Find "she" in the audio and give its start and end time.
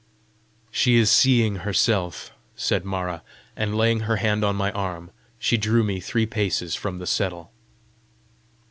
0.71-0.97, 5.37-5.57